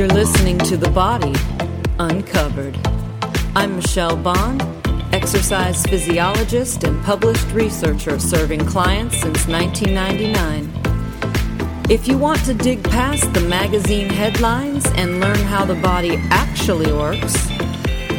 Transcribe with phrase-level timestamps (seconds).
[0.00, 1.34] You're listening to The Body
[1.98, 2.74] Uncovered.
[3.54, 4.62] I'm Michele Bond,
[5.12, 10.72] exercise physiologist and published researcher serving clients since 1999.
[11.90, 16.90] If you want to dig past the magazine headlines and learn how the body actually
[16.94, 17.36] works,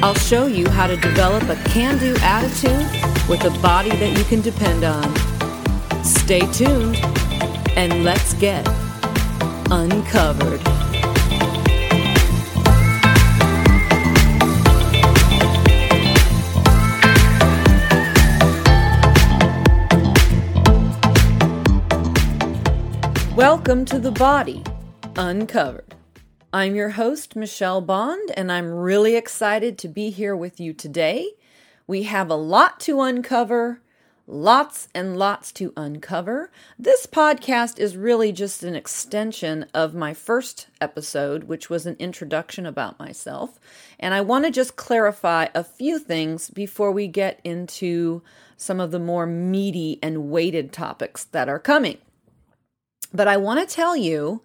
[0.04, 2.86] I'll show you how to develop a can do attitude
[3.28, 5.16] with a body that you can depend on.
[6.06, 6.98] Stay tuned
[7.76, 8.68] and let's get
[9.72, 10.62] uncovered.
[23.54, 24.64] Welcome to the body
[25.18, 25.94] uncovered.
[26.54, 31.32] I'm your host, Michele Bond, and I'm really excited to be here with you today.
[31.86, 33.82] We have a lot to uncover,
[34.26, 36.50] lots and lots to uncover.
[36.80, 42.66] This podcast is really just an extension of my first episode, which was an introduction
[42.66, 43.60] about myself.
[44.00, 48.22] And I want to just clarify a few things before we get into
[48.56, 51.98] some of the more meaty and weighted topics that are coming.
[53.14, 54.42] But I want to tell you,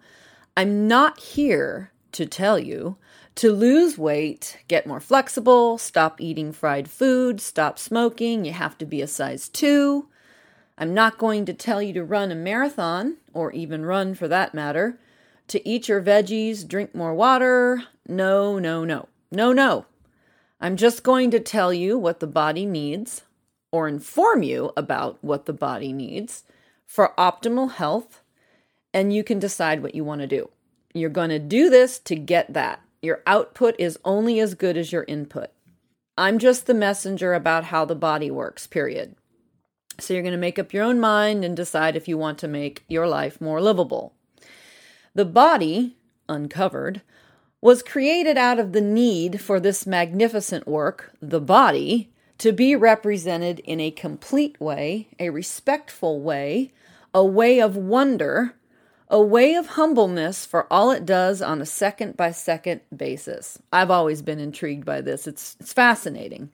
[0.55, 2.97] I'm not here to tell you
[3.35, 8.85] to lose weight, get more flexible, stop eating fried food, stop smoking, you have to
[8.85, 10.07] be a size 2.
[10.77, 14.55] I'm not going to tell you to run a marathon, or even run for that
[14.55, 14.99] matter,
[15.49, 17.83] to eat your veggies, drink more water.
[18.07, 19.07] No, no, no.
[19.31, 19.85] No, no.
[20.59, 23.21] I'm just going to tell you what the body needs,
[23.71, 26.43] or inform you about what the body needs
[26.87, 28.21] for optimal health
[28.93, 30.49] and you can decide what you want to do.
[30.93, 32.81] You're going to do this to get that.
[33.01, 35.49] Your output is only as good as your input.
[36.17, 39.15] I'm just the messenger about how the body works, period.
[39.99, 42.47] So you're going to make up your own mind and decide if you want to
[42.47, 44.13] make your life more livable.
[45.13, 47.01] The body, uncovered,
[47.61, 53.59] was created out of the need for this magnificent work, the body, to be represented
[53.59, 56.71] in a complete way, a respectful way,
[57.13, 58.53] a way of wonder
[59.09, 63.57] a way of humbleness for all it does on a second by second basis.
[63.71, 65.27] I've always been intrigued by this.
[65.27, 66.49] It's it's fascinating.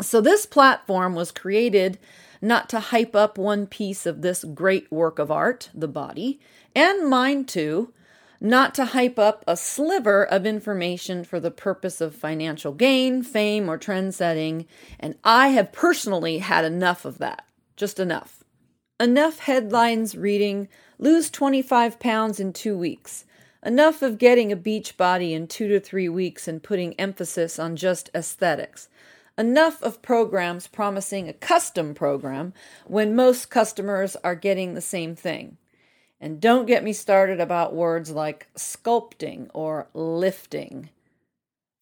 [0.00, 1.98] So this platform was created
[2.42, 6.38] not to hype up one piece of this great work of art, the body,
[6.74, 7.92] and mine too,
[8.40, 13.70] not to hype up a sliver of information for the purpose of financial gain, fame,
[13.70, 14.66] or trend setting,
[15.00, 17.46] and I have personally had enough of that.
[17.76, 18.44] Just enough.
[18.98, 20.68] Enough headlines reading
[20.98, 23.26] Lose 25 pounds in two weeks.
[23.62, 27.76] Enough of getting a beach body in two to three weeks and putting emphasis on
[27.76, 28.88] just aesthetics.
[29.36, 32.54] Enough of programs promising a custom program
[32.86, 35.58] when most customers are getting the same thing.
[36.18, 40.88] And don't get me started about words like sculpting or lifting.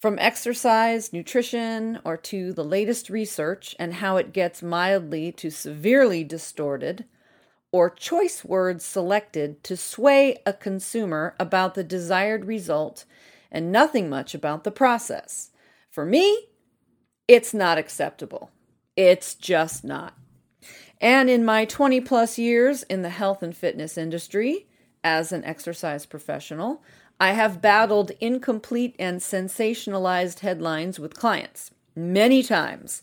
[0.04, 6.22] From exercise, nutrition, or to the latest research and how it gets mildly to severely
[6.22, 7.06] distorted,
[7.72, 13.06] or choice words selected to sway a consumer about the desired result
[13.50, 15.52] and nothing much about the process.
[15.90, 16.48] For me,
[17.26, 18.50] it's not acceptable.
[18.98, 20.18] It's just not.
[21.00, 24.66] And in my 20 plus years in the health and fitness industry
[25.02, 26.82] as an exercise professional,
[27.20, 33.02] I have battled incomplete and sensationalized headlines with clients many times.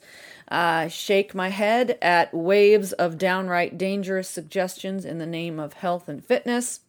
[0.50, 6.10] I shake my head at waves of downright dangerous suggestions in the name of health
[6.10, 6.82] and fitness,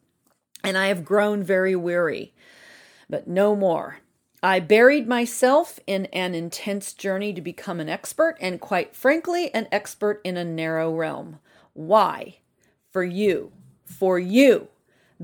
[0.65, 2.33] and I have grown very weary.
[3.09, 3.99] But no more.
[4.43, 9.69] I buried myself in an intense journey to become an expert, and quite frankly, an
[9.71, 11.39] expert in a narrow realm.
[11.75, 12.39] Why?
[12.91, 13.53] For you.
[13.85, 14.69] For you.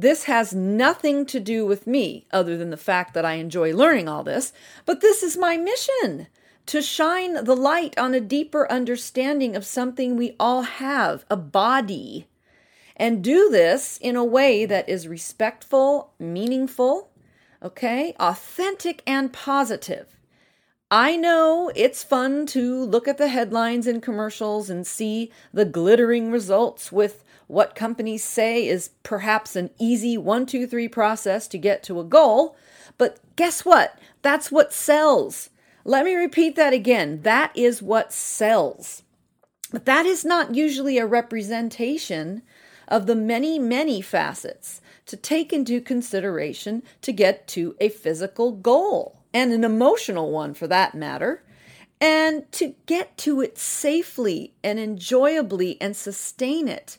[0.01, 4.09] This has nothing to do with me, other than the fact that I enjoy learning
[4.09, 4.53] all this,
[4.87, 6.29] but this is my mission
[6.67, 12.29] to shine the light on a deeper understanding of something we all have a body.
[12.95, 17.11] And do this in a way that is respectful, meaningful,
[17.61, 20.18] okay, authentic, and positive.
[20.91, 26.31] I know it's fun to look at the headlines and commercials and see the glittering
[26.31, 31.83] results with what companies say is perhaps an easy one, two, three process to get
[31.85, 32.57] to a goal.
[32.97, 33.99] But guess what?
[34.23, 35.51] That's what sells.
[35.85, 37.21] Let me repeat that again.
[37.21, 39.03] That is what sells.
[39.71, 42.41] But that is not usually a representation
[42.87, 49.18] of the many, many facets to take into consideration to get to a physical goal
[49.33, 51.43] and an emotional one for that matter,
[52.01, 56.99] and to get to it safely and enjoyably and sustain it.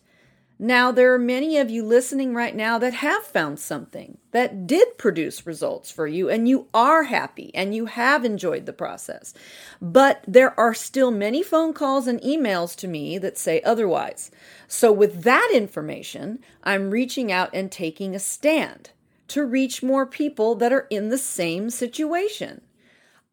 [0.62, 4.98] Now, there are many of you listening right now that have found something that did
[4.98, 9.34] produce results for you and you are happy and you have enjoyed the process.
[9.82, 14.32] But there are still many phone calls and emails to me that say otherwise.
[14.68, 18.90] So, with that information, I'm reaching out and taking a stand
[19.30, 22.62] to reach more people that are in the same situation.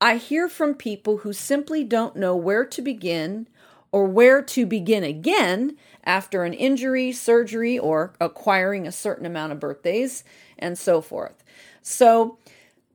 [0.00, 3.48] I hear from people who simply don't know where to begin
[3.93, 9.60] or where to begin again after an injury, surgery, or acquiring a certain amount of
[9.60, 10.22] birthdays,
[10.58, 11.43] and so forth.
[11.82, 12.38] So,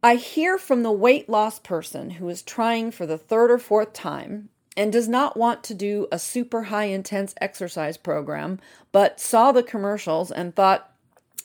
[0.04, 3.94] I hear from the weight loss person who is trying for the third or fourth
[3.94, 8.60] time and does not want to do a super high intense exercise program,
[8.92, 10.91] but saw the commercials and thought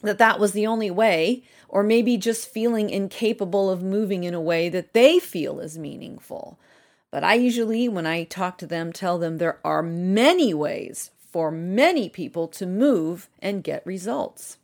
[0.02, 4.40] that that was the only way, or maybe just feeling incapable of moving in a
[4.40, 6.58] way that they feel is meaningful.
[7.10, 11.50] But I usually, when I talk to them, tell them there are many ways for
[11.50, 14.58] many people to move and get results.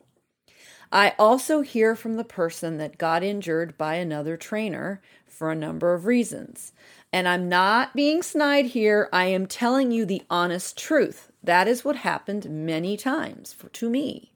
[0.90, 5.94] I also hear from the person that got injured by another trainer for a number
[5.94, 6.72] of reasons.
[7.12, 9.08] And I'm not being snide here.
[9.12, 11.30] I am telling you the honest truth.
[11.42, 14.31] That is what happened many times for, to me.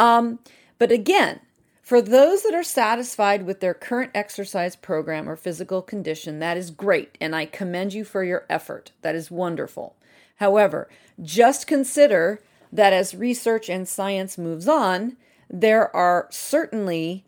[0.00, 0.38] Um,
[0.78, 1.40] but again,
[1.82, 6.70] for those that are satisfied with their current exercise program or physical condition, that is
[6.70, 8.92] great, and I commend you for your effort.
[9.02, 9.96] That is wonderful.
[10.36, 10.88] However,
[11.22, 12.40] just consider
[12.72, 15.18] that as research and science moves on,
[15.50, 17.24] there are certainly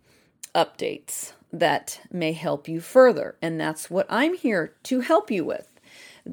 [0.54, 5.68] updates that may help you further, and that's what I'm here to help you with.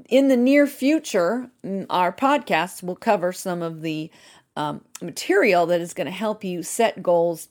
[0.07, 1.49] In the near future,
[1.89, 4.11] our podcast will cover some of the
[4.55, 7.49] um, material that is going to help you set goals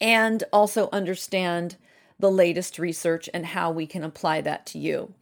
[0.00, 1.76] and also understand
[2.18, 5.12] the latest research and how we can apply that to you.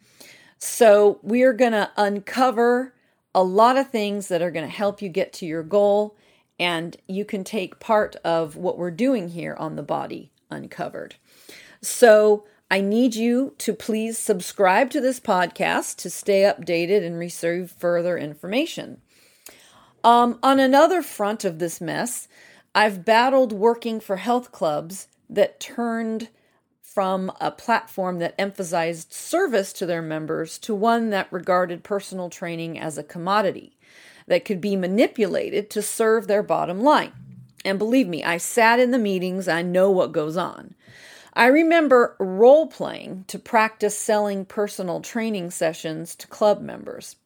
[0.58, 2.94] So, we are going to uncover
[3.34, 6.16] a lot of things that are going to help you get to your goal.
[6.58, 11.16] And you can take part of what we're doing here on the body uncovered.
[11.82, 17.70] So, I need you to please subscribe to this podcast to stay updated and receive
[17.70, 19.02] further information.
[20.06, 22.28] Um, on another front of this mess,
[22.76, 26.28] I've battled working for health clubs that turned
[26.80, 32.78] from a platform that emphasized service to their members to one that regarded personal training
[32.78, 33.76] as a commodity
[34.28, 37.10] that could be manipulated to serve their bottom line.
[37.64, 40.76] And believe me, I sat in the meetings, I know what goes on.
[41.32, 47.16] I remember role playing to practice selling personal training sessions to club members.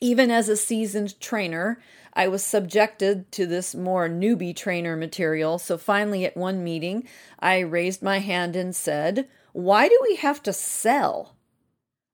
[0.00, 1.80] Even as a seasoned trainer,
[2.14, 5.58] I was subjected to this more newbie trainer material.
[5.58, 7.08] So finally, at one meeting,
[7.38, 11.36] I raised my hand and said, Why do we have to sell?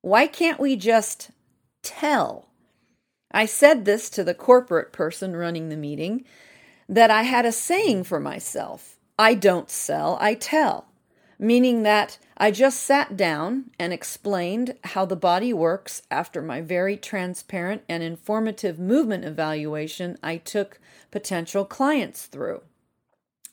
[0.02, 1.30] Why can't we just
[1.82, 2.48] tell?
[3.30, 6.24] I said this to the corporate person running the meeting
[6.88, 10.88] that I had a saying for myself I don't sell, I tell
[11.38, 16.94] meaning that I just sat down and explained how the body works after my very
[16.94, 20.78] transparent and informative movement evaluation I took
[21.10, 22.60] potential clients through.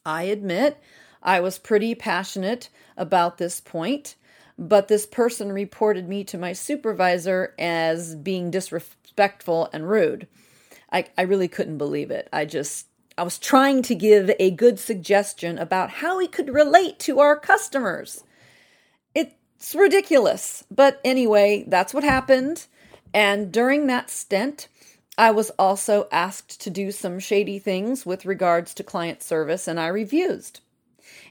[0.05, 0.77] I admit
[1.23, 2.67] I was pretty passionate
[2.98, 4.15] about this point,
[4.57, 10.27] but this person reported me to my supervisor as being disrespectful and rude.
[10.91, 12.27] I, I really couldn't believe it.
[12.33, 17.00] I just I was trying to give a good suggestion about how we could relate
[17.00, 18.25] to our customers.
[19.62, 20.63] It's ridiculous.
[20.72, 22.65] But anyway, that's what happened.
[23.13, 24.68] And during that stint,
[25.20, 29.80] I was also asked to do some shady things with regards to client service, and
[29.80, 30.62] I refused.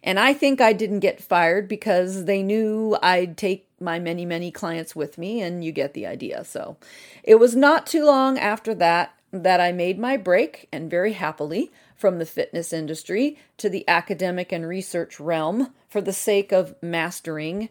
[0.04, 4.52] And I think I didn't get fired because they knew I'd take my many, many
[4.52, 6.44] clients with me, and you get the idea.
[6.44, 6.76] So
[7.24, 11.72] it was not too long after that that I made my break, and very happily,
[11.96, 17.70] from the fitness industry to the academic and research realm for the sake of mastering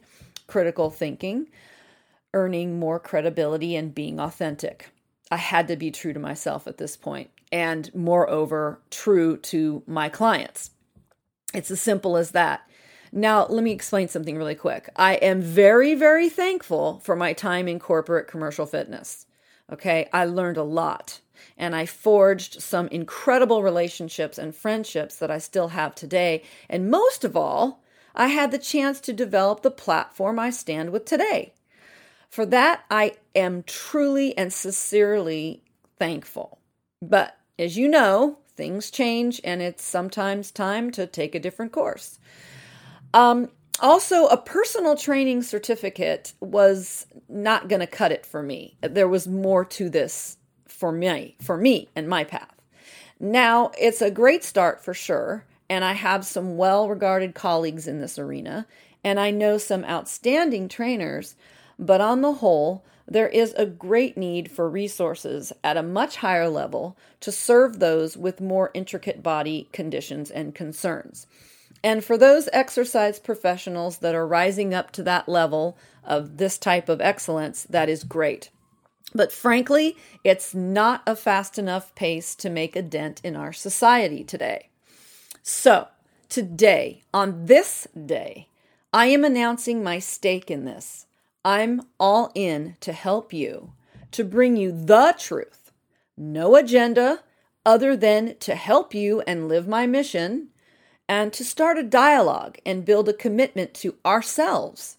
[0.50, 1.48] critical thinking,
[2.34, 4.90] earning more credibility, and being authentic.
[5.32, 10.10] I had to be true to myself at this point, and moreover, true to my
[10.10, 10.72] clients.
[11.54, 12.70] It's as simple as that.
[13.12, 14.90] Now, let me explain something really quick.
[14.96, 19.26] I am very, very thankful for my time in corporate commercial fitness.
[19.72, 21.22] Okay, I learned a lot
[21.58, 26.44] and I forged some incredible relationships and friendships that I still have today.
[26.70, 27.84] And most of all,
[28.16, 31.54] I had the chance to develop the platform I stand with today.
[32.30, 35.64] For that, I am truly and sincerely
[35.98, 36.60] thankful.
[37.02, 42.20] But as you know, things change and it's sometimes time to take a different course.
[43.14, 43.50] Um,
[43.82, 48.76] also, a personal training certificate was not going to cut it for me.
[48.82, 50.38] There was more to this
[50.68, 52.54] for me, for me and my path.
[53.20, 58.02] Now, it's a great start for sure, and I have some well regarded colleagues in
[58.02, 58.66] this arena,
[59.04, 61.36] and I know some outstanding trainers,
[61.78, 66.48] but on the whole, there is a great need for resources at a much higher
[66.48, 71.26] level to serve those with more intricate body conditions and concerns.
[71.84, 76.90] And for those exercise professionals that are rising up to that level of this type
[76.90, 78.50] of excellence, that is great.
[79.16, 84.24] But frankly, it's not a fast enough pace to make a dent in our society
[84.24, 84.69] today.
[85.52, 85.88] So,
[86.30, 88.50] today, on this day,
[88.94, 91.08] I am announcing my stake in this.
[91.44, 93.74] I'm all in to help you,
[94.12, 95.72] to bring you the truth.
[96.16, 97.24] No agenda
[97.66, 100.50] other than to help you and live my mission,
[101.08, 104.98] and to start a dialogue and build a commitment to ourselves.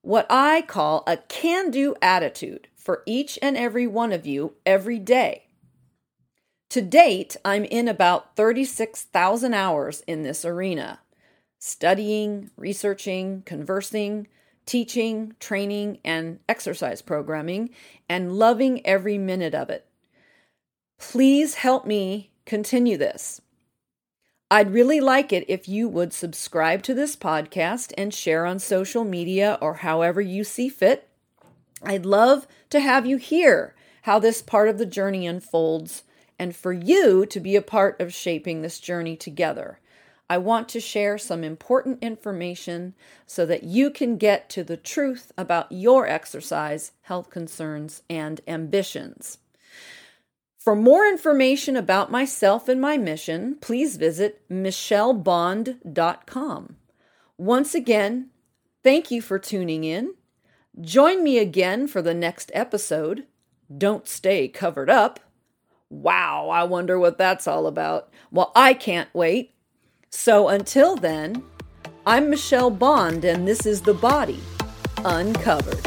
[0.00, 4.98] What I call a can do attitude for each and every one of you every
[4.98, 5.49] day.
[6.70, 11.00] To date, I'm in about 36,000 hours in this arena
[11.58, 14.26] studying, researching, conversing,
[14.64, 17.70] teaching, training, and exercise programming,
[18.08, 19.84] and loving every minute of it.
[20.98, 23.42] Please help me continue this.
[24.50, 29.04] I'd really like it if you would subscribe to this podcast and share on social
[29.04, 31.08] media or however you see fit.
[31.82, 36.04] I'd love to have you hear how this part of the journey unfolds
[36.40, 39.78] and for you to be a part of shaping this journey together.
[40.30, 42.94] I want to share some important information
[43.26, 49.36] so that you can get to the truth about your exercise, health concerns, and ambitions.
[50.56, 56.76] For more information about myself and my mission, please visit michelebond.com.
[57.36, 58.30] Once again,
[58.82, 60.14] thank you for tuning in.
[60.80, 63.26] Join me again for the next episode.
[63.76, 65.20] Don't stay covered up.
[65.92, 68.10] Wow, I wonder what that's all about.
[68.30, 69.52] Well, I can't wait.
[70.08, 71.42] So until then,
[72.06, 74.40] I'm Michele Bond, and this is The Body
[74.98, 75.80] Uncovered.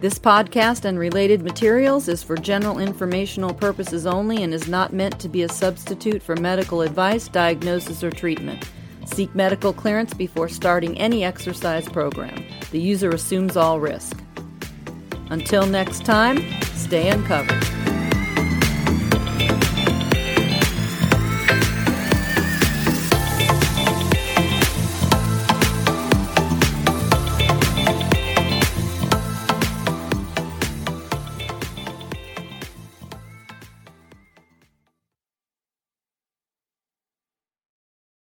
[0.00, 5.20] This podcast and related materials is for general informational purposes only and is not meant
[5.20, 8.68] to be a substitute for medical advice, diagnosis, or treatment.
[9.12, 12.44] Seek medical clearance before starting any exercise program.
[12.70, 14.16] The user assumes all risk.
[15.28, 16.38] Until next time,
[16.74, 17.81] stay uncovered.